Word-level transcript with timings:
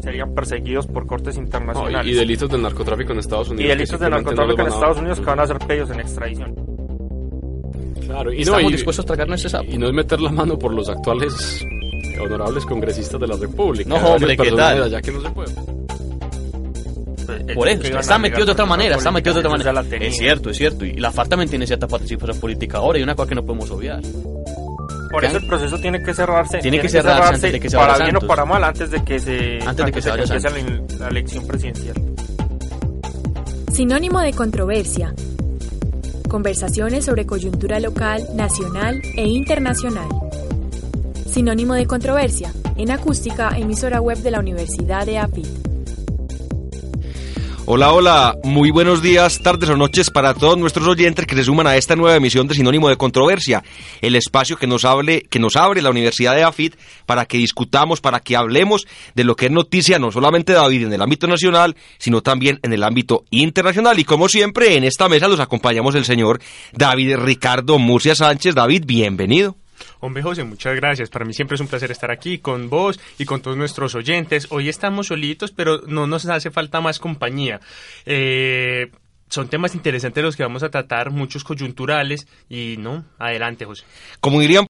serían 0.00 0.34
perseguidos 0.34 0.86
por 0.86 1.06
cortes 1.06 1.36
internacionales. 1.36 2.12
y 2.12 2.16
delitos 2.16 2.48
del 2.50 2.62
narcotráfico 2.62 3.12
en 3.12 3.18
Estados 3.18 3.48
Unidos. 3.48 3.64
Y 3.64 3.68
delitos 3.68 4.00
de 4.00 4.10
narcotráfico 4.10 4.60
en 4.60 4.66
Estados 4.68 4.98
Unidos 4.98 5.20
que 5.20 5.26
van 5.26 5.40
a 5.40 5.46
ser 5.46 5.58
pedidos 5.58 5.90
en 5.90 6.00
extradición. 6.00 6.54
Claro, 8.06 8.32
y 8.32 8.40
Estamos 8.40 8.62
no, 8.62 8.68
y, 8.70 8.72
dispuestos 8.72 9.04
a 9.04 9.06
tragarnos 9.06 9.40
ese 9.40 9.50
sapo. 9.50 9.70
y 9.70 9.76
no 9.76 9.86
es 9.86 9.92
meter 9.92 10.20
la 10.20 10.30
mano 10.30 10.58
por 10.58 10.72
los 10.72 10.88
actuales 10.88 11.64
honorables 12.20 12.64
congresistas 12.64 13.20
de 13.20 13.26
la 13.26 13.36
República. 13.36 13.88
No, 13.88 13.96
hombre, 13.96 14.36
¿qué 14.36 14.50
tal? 14.50 14.82
allá 14.84 15.00
que 15.02 15.12
no 15.12 15.20
se 15.20 15.30
puede. 15.30 15.52
Por 17.54 17.68
eso, 17.68 17.82
es 17.82 17.90
que 17.90 17.98
están 17.98 18.22
metidos 18.22 18.46
de 18.46 18.52
otra 18.52 18.64
manera, 18.64 18.96
están 18.96 19.12
metidos 19.12 19.36
de 19.36 19.40
otra 19.40 19.58
ya 19.58 19.72
manera. 19.72 20.06
Es 20.06 20.16
cierto, 20.16 20.50
es 20.50 20.56
cierto. 20.56 20.84
Y 20.84 20.94
la 20.94 21.10
FARC 21.12 21.28
también 21.28 21.50
tiene 21.50 21.66
cierta 21.66 21.86
participación 21.86 22.40
política 22.40 22.78
ahora 22.78 22.98
y 22.98 23.02
una 23.02 23.14
cosa 23.14 23.28
que 23.28 23.34
no 23.34 23.44
podemos 23.44 23.70
obviar. 23.70 24.00
Por 25.10 25.24
eso 25.24 25.38
el 25.38 25.46
proceso 25.46 25.78
tiene 25.78 26.02
que 26.02 26.12
cerrarse. 26.14 26.58
Tiene 26.58 26.80
que 26.80 26.88
cerrarse 26.88 27.34
antes 27.34 27.52
de 27.52 27.60
que 27.60 27.70
se 27.70 27.76
vaya 27.76 27.92
Para 27.92 28.04
bien 28.04 28.16
o 28.16 28.20
para 28.20 28.44
mal, 28.44 28.62
antes 28.64 28.90
de 28.90 29.02
que 29.02 29.18
se. 29.18 29.58
Antes 29.66 29.86
de 29.86 29.92
que 29.92 30.02
se 30.02 30.10
vaya 30.10 30.22
empiece 30.22 30.98
la, 30.98 31.08
elección 31.08 31.46
presidencial. 31.46 31.96
Sinónimo 33.72 34.20
de 34.20 34.32
controversia. 34.32 35.14
Conversaciones 36.28 37.06
sobre 37.06 37.24
coyuntura 37.24 37.80
local, 37.80 38.22
nacional 38.34 39.00
e 39.16 39.26
internacional. 39.26 40.08
Sinónimo 41.26 41.74
de 41.74 41.86
controversia. 41.86 42.52
En 42.76 42.90
acústica, 42.90 43.56
emisora 43.56 44.00
web 44.00 44.18
de 44.18 44.30
la 44.30 44.40
Universidad 44.40 45.06
de 45.06 45.18
AFIT. 45.18 45.67
Hola, 47.70 47.92
hola, 47.92 48.34
muy 48.44 48.70
buenos 48.70 49.02
días, 49.02 49.40
tardes 49.40 49.68
o 49.68 49.76
noches 49.76 50.08
para 50.08 50.32
todos 50.32 50.56
nuestros 50.56 50.88
oyentes 50.88 51.26
que 51.26 51.36
se 51.36 51.44
suman 51.44 51.66
a 51.66 51.76
esta 51.76 51.96
nueva 51.96 52.16
emisión 52.16 52.48
de 52.48 52.54
Sinónimo 52.54 52.88
de 52.88 52.96
Controversia, 52.96 53.62
el 54.00 54.16
espacio 54.16 54.56
que 54.56 54.66
nos, 54.66 54.86
hable, 54.86 55.20
que 55.28 55.38
nos 55.38 55.54
abre 55.54 55.82
la 55.82 55.90
Universidad 55.90 56.34
de 56.34 56.44
AFIT 56.44 56.76
para 57.04 57.26
que 57.26 57.36
discutamos, 57.36 58.00
para 58.00 58.20
que 58.20 58.36
hablemos 58.36 58.86
de 59.14 59.24
lo 59.24 59.36
que 59.36 59.44
es 59.46 59.52
noticia 59.52 59.98
no 59.98 60.10
solamente 60.10 60.54
David 60.54 60.86
en 60.86 60.94
el 60.94 61.02
ámbito 61.02 61.26
nacional, 61.26 61.76
sino 61.98 62.22
también 62.22 62.58
en 62.62 62.72
el 62.72 62.82
ámbito 62.82 63.24
internacional. 63.28 63.98
Y 63.98 64.04
como 64.04 64.30
siempre, 64.30 64.76
en 64.76 64.84
esta 64.84 65.10
mesa 65.10 65.28
los 65.28 65.38
acompañamos 65.38 65.94
el 65.94 66.06
señor 66.06 66.40
David 66.72 67.16
Ricardo 67.16 67.78
Murcia 67.78 68.14
Sánchez. 68.14 68.54
David, 68.54 68.84
bienvenido. 68.86 69.56
Hombre 70.00 70.22
José, 70.22 70.44
muchas 70.44 70.74
gracias. 70.76 71.10
Para 71.10 71.24
mí 71.24 71.34
siempre 71.34 71.56
es 71.56 71.60
un 71.60 71.68
placer 71.68 71.90
estar 71.90 72.10
aquí 72.10 72.38
con 72.38 72.70
vos 72.70 73.00
y 73.18 73.24
con 73.24 73.42
todos 73.42 73.56
nuestros 73.56 73.94
oyentes. 73.94 74.46
Hoy 74.50 74.68
estamos 74.68 75.08
solitos, 75.08 75.50
pero 75.50 75.82
no 75.86 76.06
nos 76.06 76.26
hace 76.26 76.50
falta 76.50 76.80
más 76.80 76.98
compañía. 76.98 77.60
Eh, 78.06 78.90
son 79.28 79.48
temas 79.48 79.74
interesantes 79.74 80.24
los 80.24 80.36
que 80.36 80.42
vamos 80.42 80.62
a 80.62 80.70
tratar, 80.70 81.10
muchos 81.10 81.44
coyunturales 81.44 82.26
y 82.48 82.76
no, 82.78 83.04
adelante 83.18 83.64
José. 83.64 83.84
Como 84.20 84.40
dirían 84.40 84.66